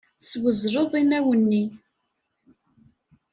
Teswezleḍ 0.19 0.91
inaw-nni. 1.01 1.63